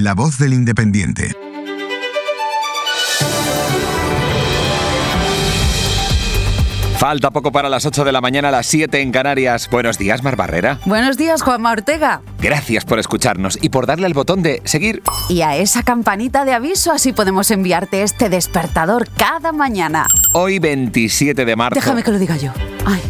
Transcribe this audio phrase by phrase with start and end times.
[0.00, 1.34] La voz del independiente.
[6.98, 9.68] Falta poco para las 8 de la mañana, las 7 en Canarias.
[9.68, 10.78] Buenos días, Mar Barrera.
[10.84, 12.22] Buenos días, Juanma Ortega.
[12.40, 15.02] Gracias por escucharnos y por darle al botón de seguir.
[15.28, 20.06] Y a esa campanita de aviso, así podemos enviarte este despertador cada mañana.
[20.32, 21.74] Hoy, 27 de marzo.
[21.74, 22.52] Déjame que lo diga yo.
[22.86, 23.02] Ay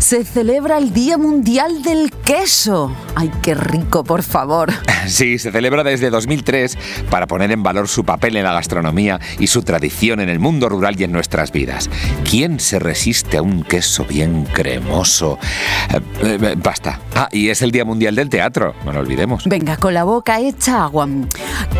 [0.00, 2.90] se celebra el Día Mundial del Queso.
[3.14, 4.72] Ay, qué rico, por favor.
[5.06, 6.76] Sí, se celebra desde 2003
[7.08, 10.68] para poner en valor su papel en la gastronomía y su tradición en el mundo
[10.68, 11.88] rural y en nuestras vidas.
[12.28, 15.38] ¿Quién se resiste a un queso bien cremoso?
[15.90, 17.00] Eh, eh, basta.
[17.14, 19.44] Ah, y es el Día Mundial del Teatro, no lo olvidemos.
[19.46, 21.08] Venga, con la boca hecha agua.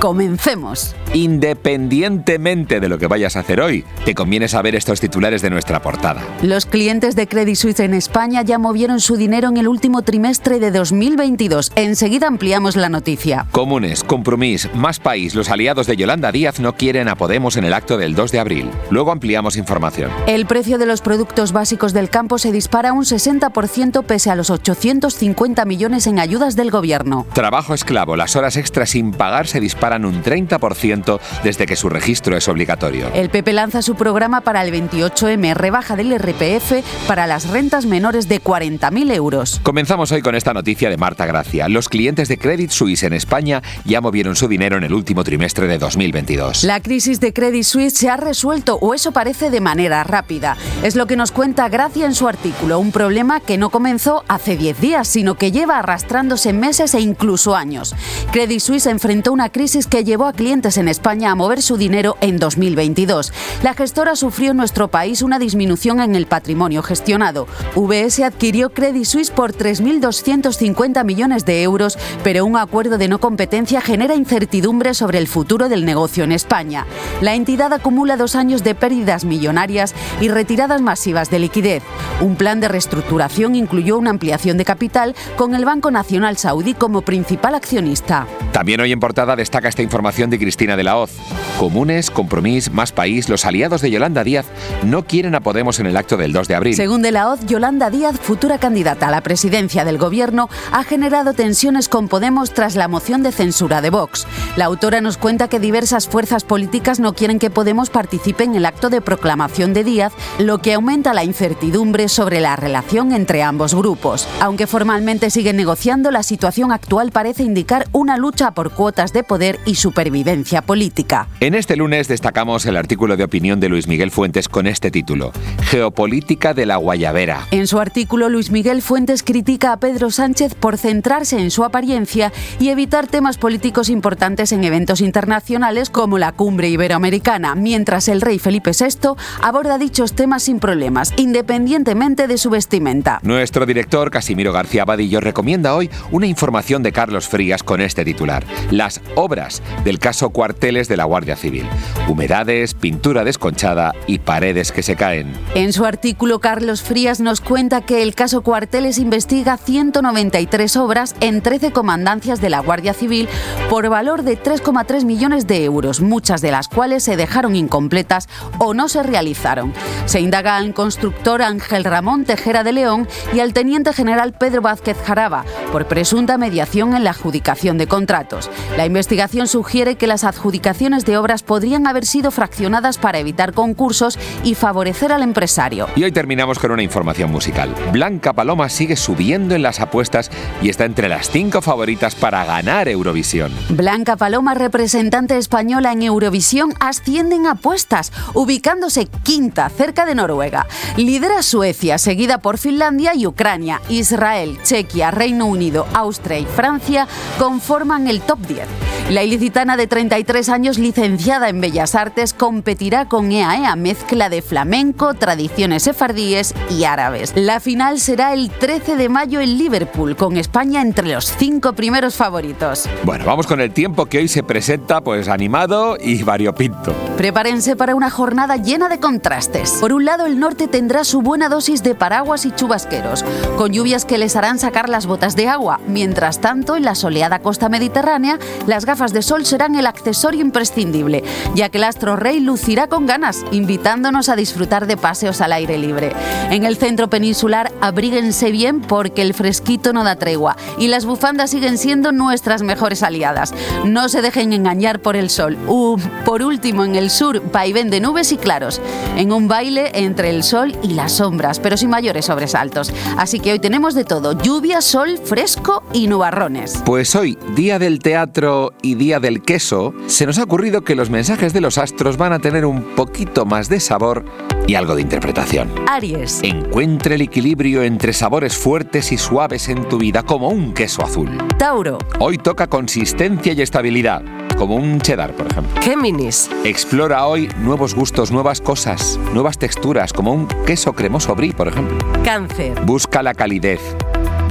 [0.00, 0.96] Comencemos.
[1.12, 5.80] Independientemente de lo que vayas a hacer hoy, te conviene saber estos titulares de nuestra
[5.80, 6.20] portada.
[6.42, 10.60] Los clientes de Credit Suisse en España ya movieron su dinero en el último trimestre
[10.60, 11.72] de 2022.
[11.74, 13.46] Enseguida ampliamos la noticia.
[13.50, 17.72] Comunes, Compromís, Más País, los aliados de Yolanda Díaz no quieren a Podemos en el
[17.72, 18.70] acto del 2 de abril.
[18.90, 20.10] Luego ampliamos información.
[20.26, 24.50] El precio de los productos básicos del campo se dispara un 60% pese a los
[24.50, 27.24] 850 millones en ayudas del gobierno.
[27.32, 32.36] Trabajo esclavo, las horas extras sin pagar se disparan un 30% desde que su registro
[32.36, 33.08] es obligatorio.
[33.14, 37.93] El PP lanza su programa para el 28M, rebaja del RPF para las rentas menores
[37.94, 39.60] de 40.000 euros.
[39.62, 41.68] Comenzamos hoy con esta noticia de Marta Gracia.
[41.68, 45.68] Los clientes de Credit Suisse en España ya movieron su dinero en el último trimestre
[45.68, 46.64] de 2022.
[46.64, 50.56] La crisis de Credit Suisse se ha resuelto, o eso parece de manera rápida.
[50.82, 54.56] Es lo que nos cuenta Gracia en su artículo, un problema que no comenzó hace
[54.56, 57.94] 10 días, sino que lleva arrastrándose meses e incluso años.
[58.32, 62.16] Credit Suisse enfrentó una crisis que llevó a clientes en España a mover su dinero
[62.20, 63.32] en 2022.
[63.62, 67.46] La gestora sufrió en nuestro país una disminución en el patrimonio gestionado.
[67.84, 73.82] UBS adquirió Credit Suisse por 3.250 millones de euros, pero un acuerdo de no competencia
[73.82, 76.86] genera incertidumbre sobre el futuro del negocio en España.
[77.20, 81.82] La entidad acumula dos años de pérdidas millonarias y retiradas masivas de liquidez.
[82.22, 87.02] Un plan de reestructuración incluyó una ampliación de capital con el Banco Nacional Saudí como
[87.02, 88.26] principal accionista.
[88.52, 91.10] También hoy en portada destaca esta información de Cristina de la Hoz.
[91.58, 94.46] Comunes, Compromís, Más País, los aliados de Yolanda Díaz
[94.82, 96.74] no quieren a Podemos en el acto del 2 de abril.
[96.74, 101.32] Según de la Hoz, Yolanda Díaz, futura candidata a la presidencia del gobierno, ha generado
[101.32, 104.26] tensiones con Podemos tras la moción de censura de Vox.
[104.56, 108.66] La autora nos cuenta que diversas fuerzas políticas no quieren que Podemos participe en el
[108.66, 113.74] acto de proclamación de Díaz, lo que aumenta la incertidumbre sobre la relación entre ambos
[113.74, 114.26] grupos.
[114.40, 119.60] Aunque formalmente siguen negociando, la situación actual parece indicar una lucha por cuotas de poder
[119.64, 121.28] y supervivencia política.
[121.44, 125.30] En este lunes destacamos el artículo de opinión de Luis Miguel Fuentes con este título,
[125.64, 127.46] Geopolítica de la Guayabera.
[127.50, 132.32] En su artículo, Luis Miguel Fuentes critica a Pedro Sánchez por centrarse en su apariencia
[132.58, 138.38] y evitar temas políticos importantes en eventos internacionales como la cumbre iberoamericana, mientras el rey
[138.38, 139.10] Felipe VI
[139.42, 143.20] aborda dichos temas sin problemas, independientemente de su vestimenta.
[143.22, 148.46] Nuestro director, Casimiro García Badillo, recomienda hoy una información de Carlos Frías con este titular,
[148.70, 151.66] Las obras del caso Cuarteles de la Guardia Civil.
[152.08, 155.32] Humedades, pintura desconchada y paredes que se caen.
[155.54, 161.40] En su artículo, Carlos Frías nos cuenta que el caso Cuarteles investiga 193 obras en
[161.40, 163.28] 13 comandancias de la Guardia Civil
[163.70, 168.28] por valor de 3,3 millones de euros, muchas de las cuales se dejaron incompletas
[168.58, 169.72] o no se realizaron.
[170.06, 174.96] Se indaga al constructor Ángel Ramón Tejera de León y al teniente general Pedro Vázquez
[175.04, 178.50] Jaraba por presunta mediación en la adjudicación de contratos.
[178.76, 184.18] La investigación sugiere que las adjudicaciones de obras podrían haber sido fraccionadas para evitar concursos
[184.42, 185.88] y favorecer al empresario.
[185.96, 187.74] Y hoy terminamos con una información musical.
[187.92, 190.30] Blanca Paloma sigue subiendo en las apuestas
[190.62, 193.52] y está entre las cinco favoritas para ganar Eurovisión.
[193.70, 200.66] Blanca Paloma, representante española en Eurovisión, asciende en apuestas, ubicándose quinta cerca de Noruega.
[200.96, 203.80] Lidera Suecia, seguida por Finlandia y Ucrania.
[203.88, 208.93] Israel, Chequia, Reino Unido, Austria y Francia conforman el top 10.
[209.10, 215.14] La ilicitana de 33 años, licenciada en Bellas Artes, competirá con EAEA, mezcla de flamenco,
[215.14, 217.32] tradiciones sefardíes y árabes.
[217.34, 222.14] La final será el 13 de mayo en Liverpool, con España entre los cinco primeros
[222.14, 222.88] favoritos.
[223.04, 226.94] Bueno, vamos con el tiempo que hoy se presenta pues animado y variopinto.
[227.16, 229.78] Prepárense para una jornada llena de contrastes.
[229.80, 233.24] Por un lado, el norte tendrá su buena dosis dosis de paraguas y chubasqueros,
[233.56, 235.78] con lluvias que les harán sacar las botas de agua.
[235.86, 241.24] Mientras tanto, en la soleada costa mediterránea, las gafas de sol serán el accesorio imprescindible,
[241.56, 245.78] ya que el astro rey lucirá con ganas, invitándonos a disfrutar de paseos al aire
[245.78, 246.12] libre.
[246.50, 251.50] En el centro peninsular, abríguense bien porque el fresquito no da tregua y las bufandas
[251.50, 253.52] siguen siendo nuestras mejores aliadas.
[253.84, 255.58] No se dejen engañar por el sol.
[255.66, 258.80] Uh, por último, en el sur, vaivén de nubes y claros,
[259.16, 262.92] en un baile entre el sol y las sombras, pero sin mayores sobresaltos.
[263.18, 266.80] Así que hoy tenemos de todo, lluvia, sol, fresco y nubarrones.
[266.84, 271.08] Pues hoy, día del teatro y día del queso, se nos ha ocurrido que los
[271.08, 274.24] mensajes de los astros van a tener un poquito más de sabor
[274.66, 275.70] y algo de interpretación.
[275.88, 276.40] Aries.
[276.42, 281.30] Encuentre el equilibrio entre sabores fuertes y suaves en tu vida como un queso azul.
[281.58, 281.98] Tauro.
[282.20, 284.22] Hoy toca consistencia y estabilidad,
[284.58, 285.80] como un cheddar, por ejemplo.
[285.82, 286.50] Géminis.
[286.64, 291.96] Explora hoy nuevos gustos, nuevas cosas, nuevas texturas, como un queso cremoso brie, por ejemplo.
[292.22, 292.78] Cáncer.
[292.84, 293.80] Busca la calidez.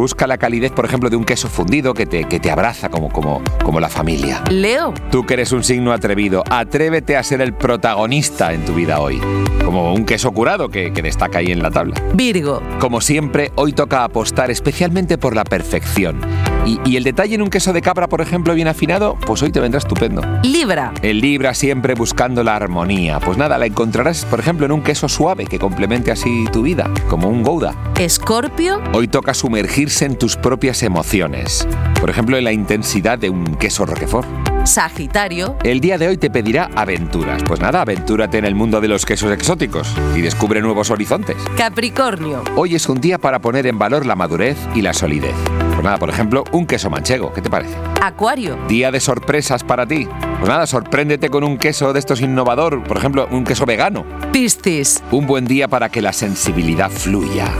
[0.00, 3.10] Busca la calidez, por ejemplo, de un queso fundido que te, que te abraza como,
[3.10, 4.42] como, como la familia.
[4.50, 4.94] Leo.
[5.10, 9.20] Tú que eres un signo atrevido, atrévete a ser el protagonista en tu vida hoy.
[9.62, 12.02] Como un queso curado que, que destaca ahí en la tabla.
[12.14, 12.62] Virgo.
[12.78, 16.18] Como siempre, hoy toca apostar especialmente por la perfección.
[16.66, 19.50] Y, y el detalle en un queso de cabra, por ejemplo, bien afinado, pues hoy
[19.50, 20.22] te vendrá estupendo.
[20.42, 20.92] Libra.
[21.02, 23.20] El Libra siempre buscando la armonía.
[23.20, 26.90] Pues nada, la encontrarás, por ejemplo, en un queso suave que complemente así tu vida,
[27.08, 27.74] como un Gouda.
[27.98, 28.80] Escorpio.
[28.92, 31.66] Hoy toca sumergirse en tus propias emociones.
[32.00, 34.28] Por ejemplo, en la intensidad de un queso Roquefort.
[34.64, 35.56] Sagitario.
[35.64, 37.42] El día de hoy te pedirá aventuras.
[37.42, 41.36] Pues nada, aventúrate en el mundo de los quesos exóticos y descubre nuevos horizontes.
[41.56, 42.42] Capricornio.
[42.56, 45.34] Hoy es un día para poner en valor la madurez y la solidez.
[45.80, 47.32] Pues nada, por ejemplo, un queso manchego.
[47.32, 47.74] ¿Qué te parece?
[48.02, 48.58] Acuario.
[48.68, 50.06] Día de sorpresas para ti.
[50.40, 54.06] Pues nada, sorpréndete con un queso de estos innovador, por ejemplo, un queso vegano.
[54.32, 55.02] Piscis.
[55.10, 57.52] Un buen día para que la sensibilidad fluya.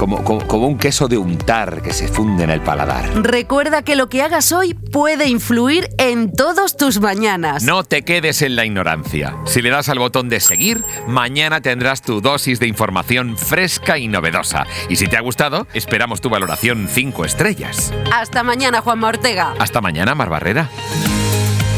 [0.00, 3.04] Como, como, como un queso de untar que se funde en el paladar.
[3.22, 7.62] Recuerda que lo que hagas hoy puede influir en todos tus mañanas.
[7.62, 9.36] No te quedes en la ignorancia.
[9.46, 14.08] Si le das al botón de seguir, mañana tendrás tu dosis de información fresca y
[14.08, 14.66] novedosa.
[14.88, 17.94] Y si te ha gustado, esperamos tu valoración 5 estrellas.
[18.12, 19.54] Hasta mañana, Juanma Ortega.
[19.60, 20.68] Hasta mañana, Mar Barrera.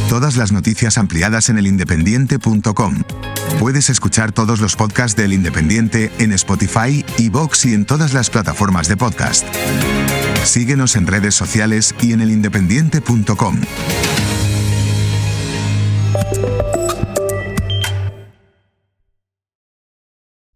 [0.09, 3.03] Todas las noticias ampliadas en elindependiente.com.
[3.59, 8.87] Puedes escuchar todos los podcasts del Independiente en Spotify, iVoox y en todas las plataformas
[8.89, 9.45] de podcast.
[10.45, 13.61] Síguenos en redes sociales y en elindependiente.com.